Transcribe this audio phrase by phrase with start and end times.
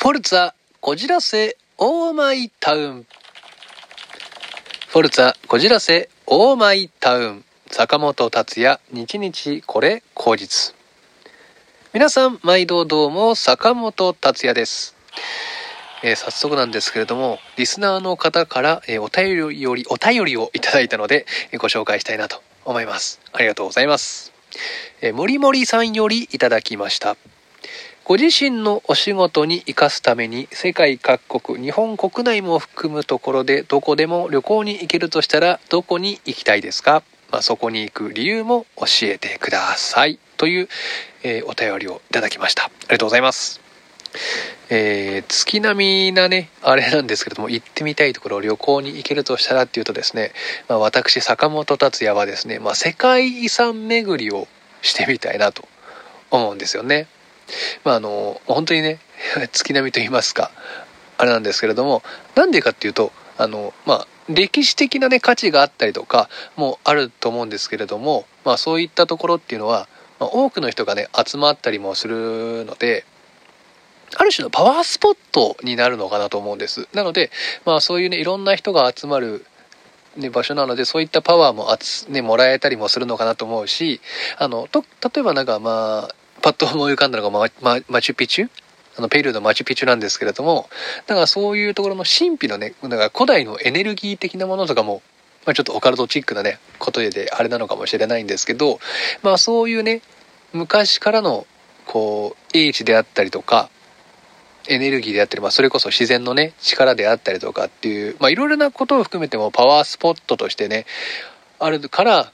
[0.00, 3.06] フォルツァこじらせオーマイタウン。
[4.88, 7.44] フォルツァこじらせオーマイタウン。
[7.70, 10.74] 坂本達也日々これ口実。
[11.92, 14.96] 皆さん毎度どうも坂本達也です、
[16.02, 23.20] えー早速なんですけれどもリスナーの方から、えーお便りよりお便りをいただいたので、えーご紹介したいなと思います。
[23.34, 24.32] ありがとうございます、
[25.02, 27.18] えー、もりもりさんよりいただきました。
[28.10, 40.18] ご自身のお仕事に生かすために世界各国日本国内も含むところでどこでも旅行に行けるとしたらどこに行きたいですか、まあ、そこに行く理由も教えてください。
[40.38, 40.68] という、
[41.22, 42.64] えーお便りをいただきました。
[42.64, 43.60] ありがとうございます。
[44.70, 50.32] えー月並みなねあれなんですけれども行ってみたいところ旅行に行けるとしたらっていうとですね、
[50.68, 54.48] まあ、私坂本達也はですね、まあ、世界遺産巡りを
[54.82, 55.68] してみたいなと
[56.32, 57.06] 思うんですよね。
[57.84, 58.98] まああの本当にね
[59.52, 60.50] 月並みと言いますか
[61.18, 62.02] あれなんですけれども
[62.34, 73.04] なんでかっていうとあのまあ歴史的なね価値があったりとかもあると思うんですけれども、まあ、そういったところっていうのは、まあ、多くの人がね集まったりもするので
[74.16, 76.88] ある種のパワースポットになるのかなと思うんです。
[76.92, 77.30] なので
[77.64, 79.44] まあそういうねいろんな人が集まる
[80.16, 81.68] ね、場所なのでそういったパワーも、
[82.12, 84.00] ね、もらえたりもするのかなと思うし
[84.38, 88.50] あのと例えばなんかまあパッと思い浮かんだのがマママチュピチュ？
[88.98, 90.68] あのペルーのマチュピチュなんですけれども
[91.06, 95.00] だからそういうところの神秘のねだから古代のエネルギー的なものとかも、
[95.46, 98.80] まあ、ちょっとオカルトチックなねことであれなのかもしれないんですけど
[99.22, 100.02] まあそういうね
[100.52, 101.46] 昔からの
[101.86, 103.70] こう英知であったりとか
[104.68, 110.84] エネルギーであったり、まあ、それこそ自然のね力であったりとかっていうまあいろいろなことを含めてもパワースポットとしてね
[111.60, 112.32] あるから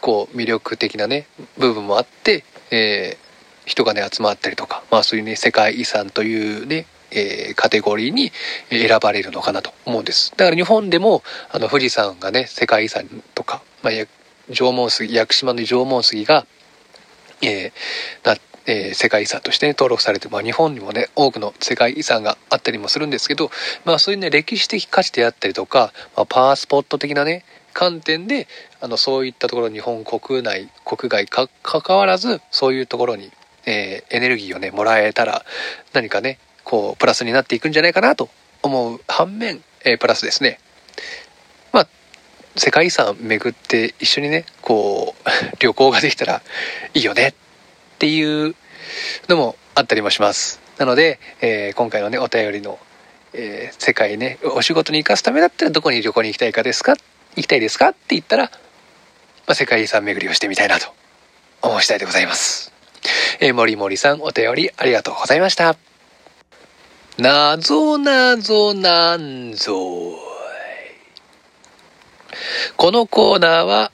[0.00, 1.26] こう魅力的なね
[1.58, 3.27] 部分もあって、えー
[3.68, 8.32] 人がね集まったりとか、まあ、そういうね世界遺産というね、えーカテゴリーに
[8.70, 10.32] 選ばれるのかなと思うんです。
[10.36, 14.06] だから日本でもあの富士山がね世界遺産とか、まあ、や
[14.50, 16.46] 縄文杉屋久島の縄文杉が、
[17.42, 23.50] えーなえー世界遺産として、ね、登録されて、まあ、日本にもね多くの世界遺産があったりもするんですけど、
[23.84, 28.48] まあ、そういうね歴史的価値であったりとか、まあ、パワースポット的なね観点で
[28.80, 33.30] あのそういったところ日本国内国外か関わらずそういうところに、
[33.68, 35.44] えーエネルギーをねもらえたら
[35.92, 38.30] 何かねこうプラスになっていくんじゃないかなと
[38.62, 40.58] 思う反面、えープラスですね。
[41.72, 41.88] まあ
[42.56, 45.28] 世界遺産巡って一緒にねこう
[45.60, 46.42] 旅行ができたら
[46.94, 47.34] いいよねっ
[47.98, 48.54] ていう
[49.28, 50.60] のもあったりもします。
[50.78, 52.78] なので、えー今回のねお便りの、
[53.34, 56.96] えー世界ねお仕事に生かすためだったらどこに旅行に行きたいかですか
[57.36, 58.50] 行きたいですかって言ったら、ま
[59.48, 60.92] あ、世界遺産巡りをしてみたいなと
[61.62, 62.77] 思う次第でございます。
[63.40, 65.76] えー、もりもりさんお便りありがとうございました。
[67.18, 69.74] なぞなぞなんぞ
[72.76, 73.90] このコーナーは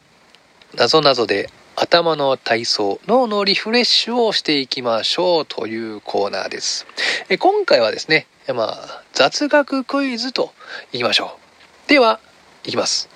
[0.74, 6.86] なぞなぞで頭の体操脳のリフレッシュをしていきましょうというコーナーです。
[7.28, 10.52] え今回はですねまあ雑学クイズと
[10.92, 11.38] いきましょ
[11.86, 11.88] う。
[11.88, 12.20] では
[12.64, 13.08] いきます。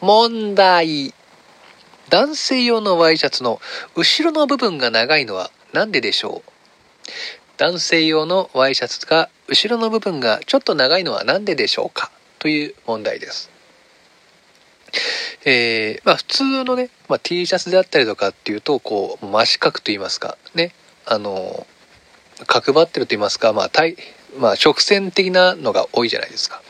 [0.00, 1.14] 問題。
[2.10, 3.60] 男性用のワイシャツの
[3.94, 6.50] 後ろの部分が長いのは何ででしょう？
[7.58, 13.50] 男性用のワイシャツが後ろの部分がちょっと長いのは何ででしょうかという問題です。
[15.44, 20.38] えーまあ普通のね、まあ、T シャツであったりとかっていうとこう真四角と言いますか。
[20.54, 20.72] ね
[21.04, 21.66] あの
[22.46, 23.96] 角張ってると言いますか、まあ体
[24.38, 26.62] まあ、直線的なのが多いじゃないですか。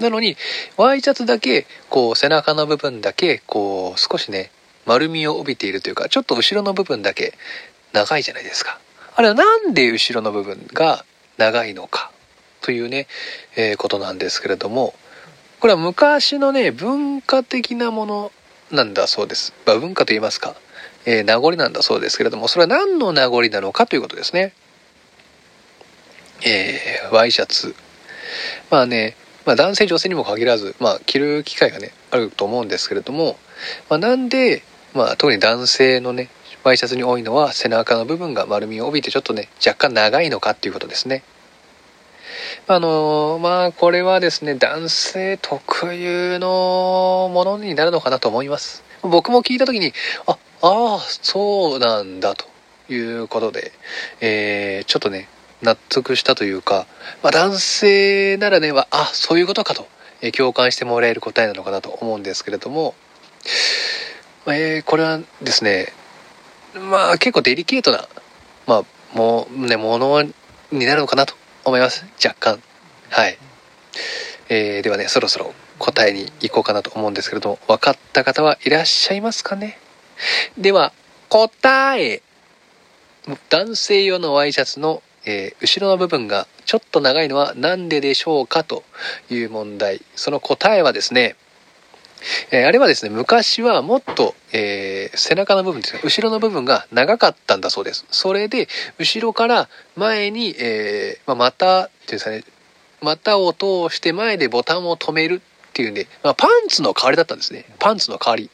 [0.00, 0.36] なのに
[0.76, 4.50] ワイシャツだけこう背中の部分だけこう少しね
[4.86, 7.34] 丸みを帯びているというかちょっと後ろの部分だけ
[7.92, 8.78] 長いじゃないですか。
[9.14, 11.04] あれはなんで後ろの部分が
[11.38, 12.10] 長いのか？
[12.62, 13.06] というね、
[13.56, 14.94] えーことなんですけれども
[15.60, 18.32] これは昔のね文化的なもの
[18.70, 20.56] なんだそうです、まあ、文化と言いますか、
[21.04, 24.52] えー名残なんだそうですけれどもそれは何の名残なのかということですね。
[26.44, 27.74] えーワイシャツ
[28.70, 29.16] まあね、
[29.46, 33.38] まあ、男性女性にも限らず、まあ、着る機会がねあると思うんですけれども、
[33.88, 34.62] まあ、なんで、
[34.96, 36.28] まあ、特に男性のね
[36.64, 41.22] ワイシャツに多いのは背中の部分が丸みを帯びてちょっとね若干長いのかっていうことですね。
[42.66, 48.82] あのまあこれはですね男性特有のものになるのかなと思います。
[49.02, 49.92] 僕も聞いた時に
[50.26, 50.32] あ
[50.62, 52.46] ああそうなんだと
[52.92, 53.72] いうことで、
[54.20, 55.28] えーちょっとね
[55.62, 56.86] 納得したというか、
[57.22, 59.86] まあ、男性ならねはあそういうことかと、
[60.20, 62.94] えー共感してもらえる答えなのかなと思うんですけれども、
[64.48, 65.92] えーこれはですね
[66.74, 68.08] まあ結構デリケートな、
[68.66, 68.84] まあ、
[69.16, 70.32] もうねものに
[70.86, 71.34] なるのかなと
[71.64, 72.04] 思います。
[72.24, 72.62] 若干。
[73.10, 73.38] はい、
[74.48, 79.78] えーではねそろそろ答えに行こうかなと思うんですけれども分かった方はいらっしゃいますかね？
[80.58, 80.92] では
[81.28, 82.22] 答え。
[83.50, 88.84] 男性用のワイシャツの、えー後ろの部分がちょっと長いのは何ででしょうかと
[89.28, 90.02] いう問題。
[90.14, 91.34] その答えはですね
[92.50, 98.04] えーあれはですね昔はもっと、えー背中の部分ですね後ろの部分が長かったんだそうです。
[98.10, 98.68] それで
[98.98, 102.44] 後ろから前に、えーまあ、股っていうんですかね
[103.02, 107.66] 股を通して前でボタンを止めるっていうんで、まあ、パンツの代わりだったんですね。
[107.78, 108.50] パンツの代わり。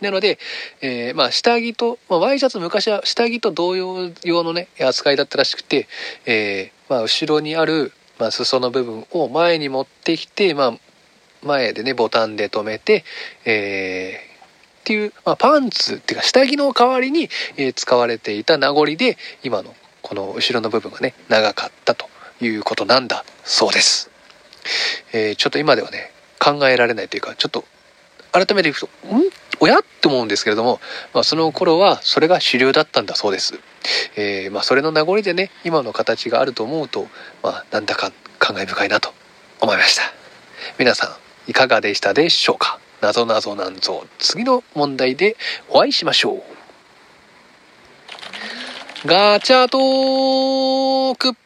[0.00, 0.38] なので、
[0.80, 5.88] えーまあ、下着と、まあ、ワイシャツ昔は下着と同様用のね扱いだったらしくて、
[6.24, 10.78] えーまあ、後ろにある、まあ、裾の部分を前に持ってきて、まあ、
[11.42, 13.04] 前でねボタンで止めて、
[13.44, 14.28] えー
[14.80, 22.08] っていう、まあ、パンツっていうか下着の代わりに、え使われていた名残で今のこの後ろの部分がね長かったと
[22.40, 24.10] いうことなんだそうです、
[25.12, 27.64] えーちょっと今ではね考えられないというかちょっと
[28.32, 29.20] 改めていくと「ん？
[29.60, 30.80] おや?」って思うんですけれども、
[31.12, 33.58] まあ、その頃はそれが主流だったんだそうです、
[34.16, 37.08] えーまあ、それの名残でね今の形があると思うと、
[37.42, 39.12] まあ、なんだか感慨深いなと
[39.60, 40.02] 思いました。
[40.78, 42.78] 皆さんいかがでしたでしょうか？
[43.00, 45.36] なぞなぞなんぞ次の問題で
[45.68, 46.42] お会いしましょう
[49.06, 51.36] ガチャトーク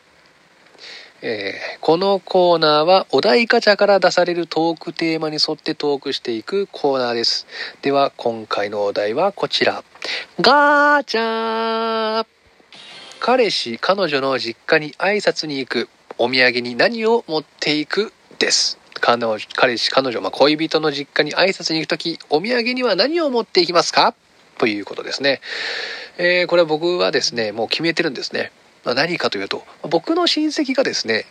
[1.20, 7.46] えーこのコーナーはお題ガチャから出されるトークテーマに沿ってトークしていくコーナーです。
[7.82, 9.84] では今回のお題はこちら。
[10.40, 12.26] ガチャ
[13.20, 15.88] 彼氏、彼女の実家に挨拶に行く。
[16.19, 18.12] お土産に何を持っていく？
[18.38, 18.81] です。
[19.02, 24.14] 彼女彼氏、彼女、まあ、恋人の実家に挨拶に行くとき、お土産には何を持っていきますか？
[24.56, 25.43] ということですね。
[26.16, 28.50] えーこれは僕はですね、もう決めてるんですね。
[28.84, 31.26] まあ、何かというと、僕の親戚がですね、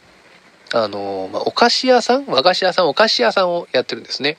[0.74, 4.38] あのまあ、お菓子屋さん和菓子屋さんお菓子屋さんをやってるんですね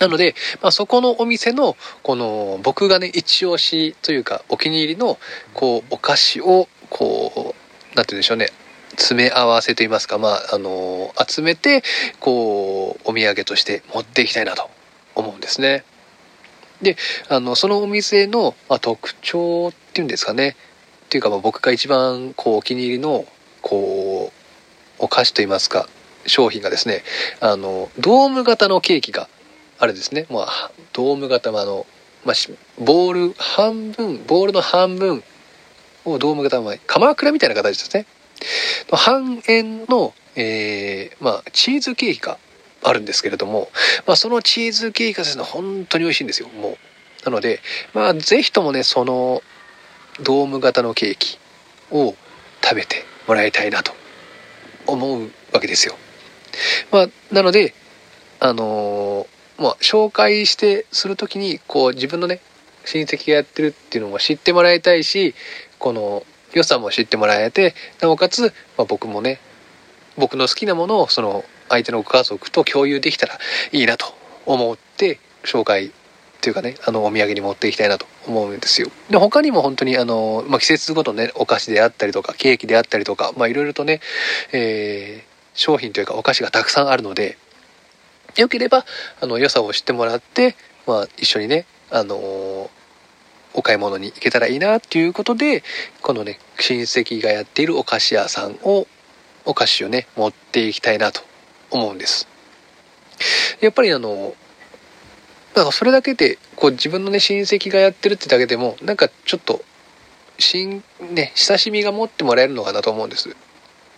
[0.00, 5.18] なので、まあ、そこのお店のこの僕がね一押しというかお気に入りの
[5.52, 7.54] こうお菓子をこ
[7.94, 8.48] うなんて言うんでしょうね
[8.96, 11.82] 詰め合わせといいますか、まあ、あの集めて
[12.20, 14.70] こうお土産として持っていきたいなと
[15.14, 15.84] 思うんですね。
[16.82, 16.96] で
[17.28, 20.56] あのそのお店の、まあ、特徴っていうんですかね。
[21.06, 23.24] っていうかまあ僕が一番こうお気に入りの
[23.62, 24.44] こう
[24.98, 25.88] お菓子といいますか
[26.26, 27.02] 商品がですね
[27.40, 29.28] あのドーム型のケーキが
[29.78, 31.86] あるんですね、まあ、ドーム型はあの、
[32.24, 35.22] まあ、しボール半分ボールの半分
[36.04, 38.06] をドーム型の鎌倉みたいな形ですね。
[38.90, 42.38] 半円の、えーまあ、チーズケーキが
[42.82, 43.68] あるんですけれども、
[44.06, 46.76] まあ、そのチーズケーキがですね本当に美味しいんですよもう
[47.24, 47.60] なので
[47.94, 49.42] まあぜひともねその
[50.22, 51.38] ドーム型のケーキ
[51.90, 52.14] を
[52.62, 53.92] 食べてもらいたいなと
[54.86, 55.96] 思うわけですよ。
[56.92, 57.74] まあ、なので、
[58.38, 62.40] あのーまあ、紹介してする時にこう自分のね
[62.84, 65.34] 親戚がやってるっていうのも知ってもらいたいし
[65.78, 69.40] この良さも知ってもらえてなおかつ、まあ、僕もね
[70.16, 73.38] 僕の好きなものをその相手のご家族と共有できたら
[73.72, 74.06] いいなと
[74.46, 75.90] 思って紹介っ
[76.40, 78.88] ていうかねあのお土産に持っていきたいなと思うんですよ。
[79.10, 84.00] で他にも本当にあの、まあ、季節ごとねお菓子であったりとかケーキであったりとかまあいろいろとね、
[84.52, 87.38] えー商品というかお菓子がたくさんあるので
[88.36, 88.84] よければ
[89.20, 92.68] あの良さを知ってもらって、まあ、一緒にねあのー
[93.54, 95.62] お買い物に行けたらいいなっていうことで
[96.02, 98.86] このね親戚がやっているお菓子屋さんを
[99.44, 101.22] お菓子をね持っていきたいなと
[101.70, 102.28] 思うんです。
[103.60, 104.34] やっぱりあの
[105.54, 109.62] なんかそれだけでこう自分のね親戚がやってるってだけでもなんかちょっと
[110.38, 110.82] しん
[111.12, 113.36] ね親しみが持ってもらえるのかなと思うんです。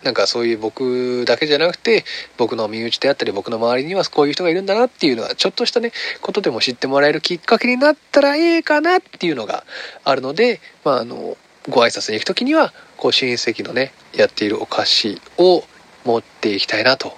[0.03, 2.05] なんかそういう僕だけじゃなくて
[2.37, 9.63] 僕の身内であったり僕の周りにはこういう人がいるんだなっていうのはちょっとしたねことでも知ってもらえるきっかけになったらいいかなっていうのが
[10.03, 11.37] あるので、まあ、あの
[11.69, 15.63] ご挨拶に行く時にはこう親戚のねやっているお菓子を
[16.05, 17.17] 持っていきたいなと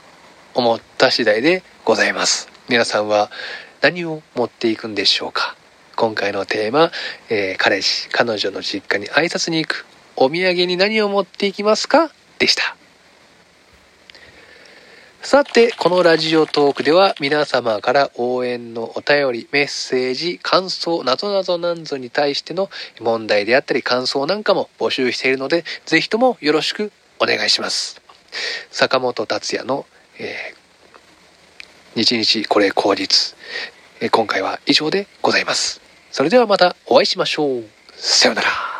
[0.55, 3.29] 思った次第でございます皆さんは
[3.81, 5.55] 何を持っていくんでしょうか
[5.95, 6.91] 今回のテーマ、
[7.29, 12.75] えー彼氏彼女の実家に挨拶に行くお土産に何を持っていきますかでした。
[15.21, 22.69] さてこのラジオトークでは皆様から応援のお便りメッセージ感想なぞなぞなんぞに対しての
[22.99, 28.01] 問題であったり感想なんかも募集しているのでぜひともよろしくお願いします。
[28.71, 29.85] 坂本達也の、
[30.17, 30.59] えー
[31.95, 33.35] 日々これ口実
[33.99, 35.81] えー今回は以上でございます。
[36.11, 37.63] それではまたお会いしましょう。
[37.97, 38.78] さようなら。